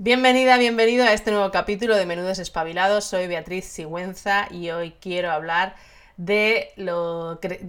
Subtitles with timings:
[0.00, 3.02] Bienvenida, bienvenido a este nuevo capítulo de Menudos Espabilados.
[3.02, 5.74] Soy Beatriz Sigüenza y hoy quiero hablar
[6.16, 6.72] de,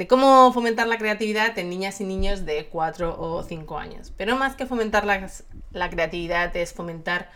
[0.07, 4.13] cómo fomentar la creatividad en niñas y niños de 4 o 5 años.
[4.15, 7.31] Pero más que fomentar la creatividad es fomentar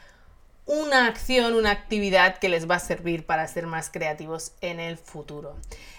[0.66, 4.98] una acción, una actividad que les va a servir para ser más creativos en el
[4.98, 5.58] futuro.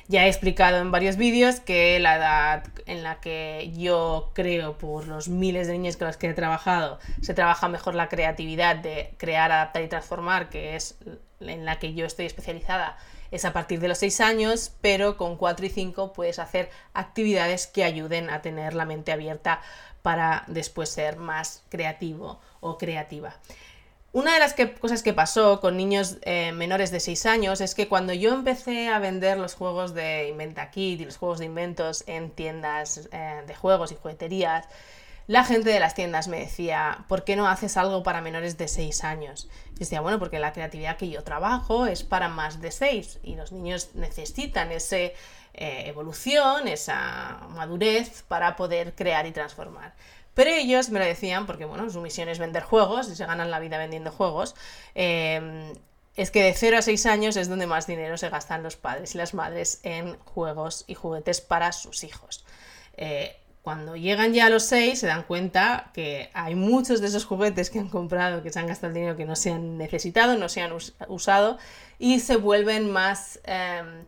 [0.08, 5.06] Ya he explicado en varios vídeos que la edad en la que yo creo, por
[5.06, 9.14] los miles de niños con los que he trabajado, se trabaja mejor la creatividad de
[9.18, 10.96] crear, adaptar y transformar, que es
[11.40, 12.96] en la que yo estoy especializada,
[13.30, 17.66] es a partir de los 6 años, pero con 4 y 5 puedes hacer actividades
[17.66, 19.60] que ayuden a tener la mente abierta
[20.02, 23.36] para después ser más creativo o creativa.
[24.14, 27.88] Una de las cosas que pasó con niños eh, menores de 6 años es que
[27.88, 32.04] cuando yo empecé a vender los juegos de Inventa Kit y los juegos de inventos
[32.06, 34.68] en tiendas eh, de juegos y jugueterías,
[35.26, 38.68] la gente de las tiendas me decía, ¿por qué no haces algo para menores de
[38.68, 39.48] 6 años?
[39.74, 43.34] Y decía, bueno, porque la creatividad que yo trabajo es para más de 6 y
[43.34, 45.12] los niños necesitan esa eh,
[45.54, 49.92] evolución, esa madurez para poder crear y transformar.
[50.34, 53.50] Pero ellos me lo decían, porque bueno, su misión es vender juegos y se ganan
[53.50, 54.54] la vida vendiendo juegos.
[54.94, 55.72] Em,
[56.16, 59.14] es que de 0 a 6 años es donde más dinero se gastan los padres
[59.14, 62.44] y las madres en juegos y juguetes para sus hijos.
[62.96, 67.24] Eh, cuando llegan ya a los 6 se dan cuenta que hay muchos de esos
[67.24, 70.36] juguetes que han comprado, que se han gastado el dinero que no se han necesitado,
[70.36, 70.72] no se han
[71.08, 71.58] usado
[71.98, 73.40] y se vuelven más...
[73.44, 74.04] Em,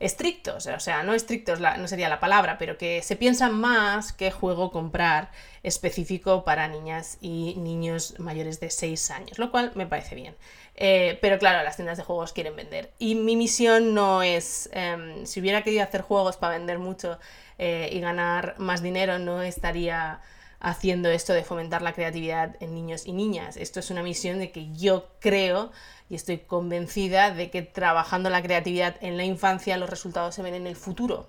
[0.00, 4.30] estrictos, o sea, no estrictos no sería la palabra, pero que se piensan más qué
[4.30, 5.30] juego comprar
[5.62, 10.34] específico para niñas y niños mayores de 6 años, lo cual me parece bien.
[10.74, 12.90] Eh, pero claro, las tiendas de juegos quieren vender.
[12.98, 17.18] Y mi misión no es, em, si hubiera querido hacer juegos para vender mucho
[17.58, 20.22] eh, y ganar más dinero, no estaría
[20.60, 23.56] haciendo esto de fomentar la creatividad en niños y niñas.
[23.56, 25.72] Esto es una misión de que yo creo
[26.08, 30.54] y estoy convencida de que trabajando la creatividad en la infancia los resultados se ven
[30.54, 31.28] en el futuro.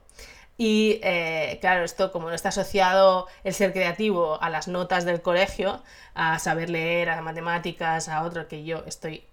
[0.58, 5.22] Y eh, claro, esto como no está asociado el ser creativo a las notas del
[5.22, 5.82] colegio,
[6.14, 9.24] a saber leer, a matemáticas, a otro que yo estoy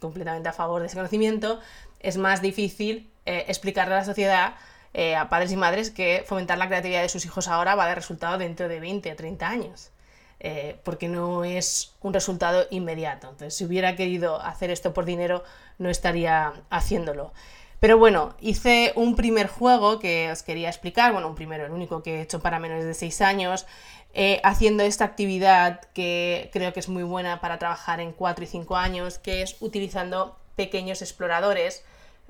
[0.00, 1.60] completamente a favor de ese conocimiento,
[2.00, 4.54] es más difícil eh, explicarle a la sociedad,
[4.94, 7.88] eh, a padres y madres, que fomentar la creatividad de sus hijos ahora va a
[7.88, 9.90] dar resultado dentro de 20 o 30 años.
[10.40, 13.28] Eh, porque no es un resultado inmediato.
[13.28, 15.42] Entonces, si hubiera querido hacer esto por dinero,
[15.78, 17.32] no estaría haciéndolo.
[17.80, 22.02] Pero bueno, hice un primer juego que os quería explicar, bueno, un primero, el único
[22.02, 23.66] que he hecho para menores de 6 años,
[24.14, 28.46] eh, haciendo esta actividad que creo que es muy buena para trabajar en 4 y
[28.48, 31.84] 5 años, que es utilizando pequeños exploradores.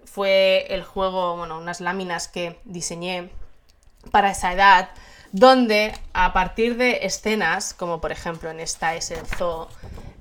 [0.05, 3.31] Fue el juego, bueno, unas láminas que diseñé
[4.11, 4.91] para esa edad
[5.33, 9.69] donde a partir de escenas, como por ejemplo en esta es el zoo,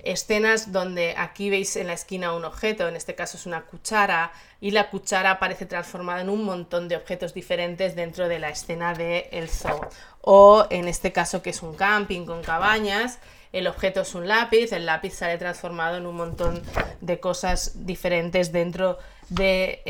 [0.08, 4.32] escenas donde aquí veis en la esquina un objeto, en este caso es una cuchara,
[4.62, 8.94] y la cuchara aparece transformada en un montón de objetos diferentes dentro de la escena
[8.94, 9.82] del zoo.
[10.22, 13.20] O en este caso que es un camping con cabañas,
[13.54, 16.62] el objeto es un lápiz, el lápiz sale transformado en un montón
[17.02, 18.98] de cosas diferentes dentro
[19.30, 19.82] de,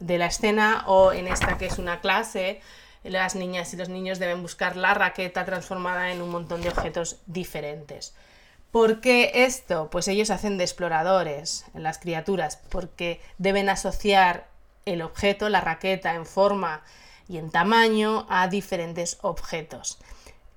[0.00, 2.60] de la escena, o en esta que es una clase,
[3.02, 7.20] las niñas y los niños deben buscar la raqueta transformada en un montón de objetos
[7.26, 8.14] diferentes.
[8.70, 9.88] ¿Por qué esto?
[9.90, 14.48] Pues ellos hacen de exploradores, las criaturas, porque deben asociar
[14.84, 16.82] el objeto, la raqueta, en forma
[17.28, 19.98] y en tamaño a diferentes objetos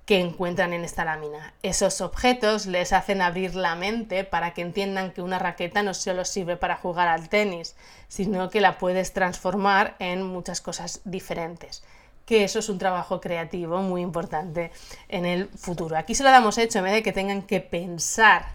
[0.04, 1.54] que encuentran en esta lámina.
[1.62, 6.24] Esos objetos les hacen abrir la mente para que entiendan que una raqueta no solo
[6.24, 7.76] sirve para jugar al tenis,
[8.08, 11.84] sino que la puedes transformar en muchas cosas diferentes
[12.30, 14.70] que eso es un trabajo creativo muy importante
[15.08, 15.96] en el futuro.
[15.96, 18.54] Aquí se lo damos hecho, en vez de que tengan que pensar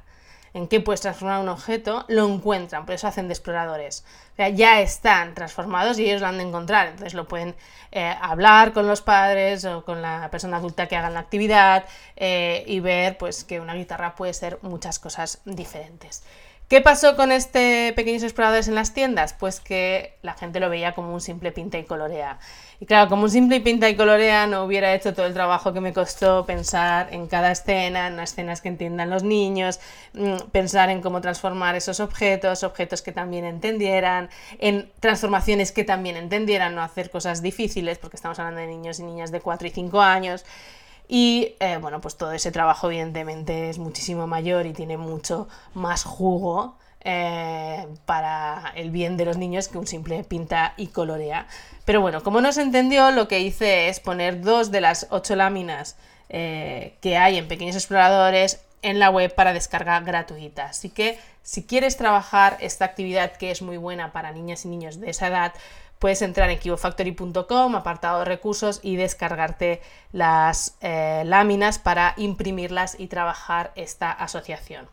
[0.53, 4.05] en qué puedes transformar un objeto, lo encuentran, por eso hacen de exploradores.
[4.37, 7.53] Ya están transformados y ellos lo han de encontrar, entonces lo pueden
[7.91, 11.83] eh, hablar con los padres o con la persona adulta que hagan la actividad
[12.15, 16.23] eh, y ver pues, que una guitarra puede ser muchas cosas diferentes.
[16.67, 19.33] ¿Qué pasó con este Pequeños Exploradores en las tiendas?
[19.33, 22.39] Pues que la gente lo veía como un simple pinta y colorea.
[22.79, 25.79] Y claro, como un simple pinta y colorea no hubiera hecho todo el trabajo que
[25.79, 29.79] me costó pensar en cada escena, en las escenas que entiendan los niños,
[30.13, 36.15] mm, pensar en cómo transformar esos objetos, objetos que también entendieran, en transformaciones que también
[36.17, 39.71] entendieran, no hacer cosas difíciles, porque estamos hablando de niños y niñas de 4 y
[39.71, 40.43] 5 años.
[41.07, 46.03] Y eh, bueno, pues todo ese trabajo evidentemente es muchísimo mayor y tiene mucho más
[46.03, 51.47] jugo eh, para el bien de los niños que un simple pinta y colorea.
[51.85, 55.35] Pero bueno, como no se entendió, lo que hice es poner dos de las ocho
[55.35, 55.97] láminas
[56.29, 60.67] eh, que hay en Pequeños Exploradores en la web para descarga gratuita.
[60.67, 64.99] Así que si quieres trabajar esta actividad que es muy buena para niñas y niños
[64.99, 65.53] de esa edad,
[65.99, 73.07] puedes entrar en kibofactory.com, apartado de recursos y descargarte las eh, láminas para imprimirlas y
[73.07, 74.87] trabajar esta asociación,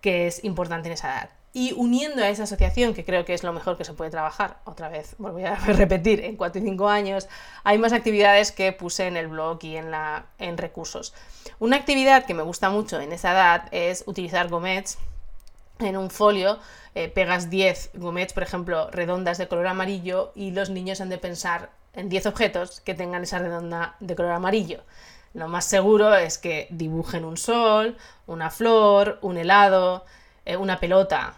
[0.00, 1.30] que es importante en esa edad.
[1.58, 4.58] Y uniendo a esa asociación, que creo que es lo mejor que se puede trabajar,
[4.64, 7.28] otra vez voy a repetir, en 4 y 5 años,
[7.64, 11.14] hay más actividades que puse en el blog y en, la, en recursos.
[11.58, 14.98] Una actividad que me gusta mucho en esa edad es utilizar gomets
[15.78, 16.58] en un folio
[16.94, 21.16] eh, pegas 10 gomets, por ejemplo, redondas de color amarillo y los niños han de
[21.16, 24.82] pensar en 10 objetos que tengan esa redonda de color amarillo.
[25.32, 30.04] Lo más seguro es que dibujen un sol, una flor, un helado,
[30.44, 31.34] eh, una pelota.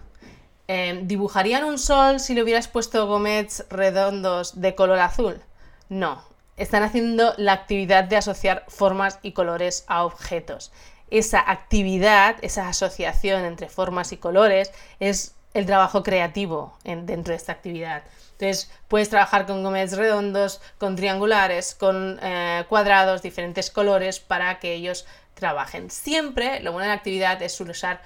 [0.68, 5.42] Em, ¿Dibujarían un sol si le hubieras puesto gomets redondos de color azul?
[5.88, 6.22] No.
[6.56, 10.72] Están haciendo la actividad de asociar formas y colores a objetos
[11.10, 17.52] esa actividad, esa asociación entre formas y colores es el trabajo creativo dentro de esta
[17.52, 18.02] actividad.
[18.32, 24.74] Entonces, puedes trabajar con gomets redondos, con triangulares, con eh, cuadrados, diferentes colores para que
[24.74, 25.90] ellos trabajen.
[25.90, 28.00] Siempre lo bueno de la actividad es usar,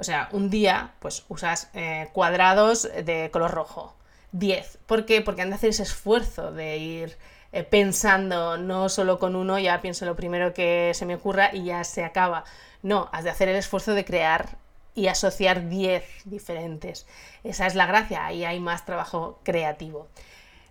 [0.00, 3.94] o sea, un día, pues usas eh, cuadrados de color rojo.
[4.32, 4.78] 10.
[4.86, 5.20] ¿Por qué?
[5.20, 7.18] Porque han de hacer ese esfuerzo de ir
[7.52, 11.64] eh, pensando, no solo con uno, ya pienso lo primero que se me ocurra y
[11.64, 12.44] ya se acaba.
[12.82, 14.56] No, has de hacer el esfuerzo de crear
[14.94, 17.06] y asociar 10 diferentes.
[17.44, 20.08] Esa es la gracia, ahí hay más trabajo creativo.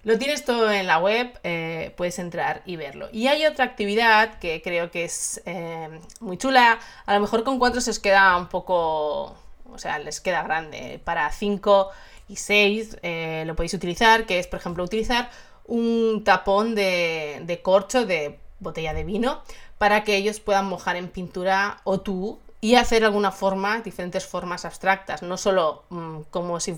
[0.04, 3.10] Lo tienes todo en la web, eh, puedes entrar y verlo.
[3.12, 7.60] Y hay otra actividad que creo que es eh, muy chula, a lo mejor con
[7.60, 9.36] 4 se os queda un poco,
[9.70, 11.02] o sea, les queda grande.
[11.04, 11.90] Para 5
[12.30, 12.98] y 6
[13.46, 15.30] lo podéis utilizar, que es, por ejemplo, utilizar
[15.70, 19.42] un tapón de, corcho de botella de vino
[19.78, 24.66] para que ellos puedan mojar en pintura o tú y hacer alguna forma, diferentes formas
[24.66, 26.78] abstractas, no solo mm, como si,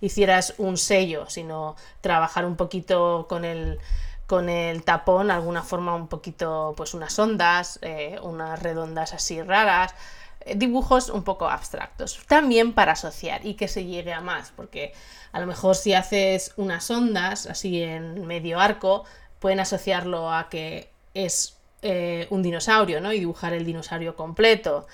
[0.00, 3.80] hicieras un sello, sino trabajar un poquito con el,
[4.26, 9.94] con el tapón, alguna forma un poquito, pues unas ondas, eh, unas redondas así raras,
[10.42, 12.20] eh, dibujos un poco abstractos.
[12.28, 14.92] También para asociar y que se llegue a más, porque
[15.32, 19.04] a lo mejor si haces unas ondas así en medio arco,
[19.40, 21.53] pueden asociarlo a que es
[21.86, 23.12] eh, un dinosaurio, ¿no?
[23.12, 24.86] Y dibujar el dinosaurio completo.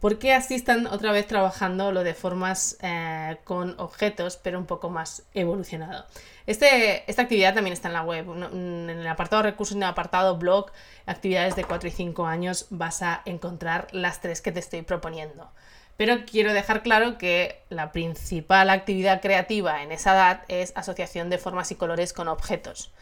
[0.00, 4.88] Porque así están otra vez trabajando lo de formas eh, con objetos, pero un poco
[4.88, 6.06] más evolucionado.
[6.46, 8.30] Este, esta actividad también está en la web.
[8.52, 10.70] En el apartado recursos, en el apartado blog,
[11.06, 15.50] actividades de 4 y 5 años, vas a encontrar las tres que te estoy proponiendo.
[15.96, 21.38] Pero quiero dejar claro que la principal actividad creativa en esa edad es asociación de
[21.38, 22.92] formas y colores con objetos.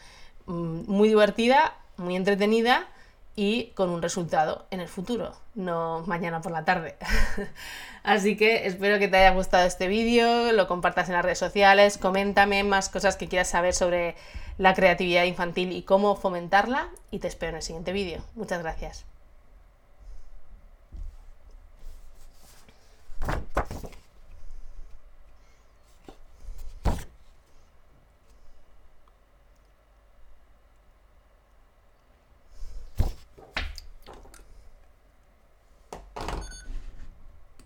[0.47, 2.87] Mm, muy divertida, muy entretenida
[3.35, 6.95] y con un resultado en el futuro, no mañana por la tarde.
[8.03, 11.97] Así que espero que te haya gustado este vídeo, lo compartas en las redes sociales,
[11.97, 14.15] coméntame más cosas que quieras saber sobre
[14.57, 18.23] la creatividad infantil y cómo fomentarla y te espero en el siguiente vídeo.
[18.35, 19.14] Muchas gracias.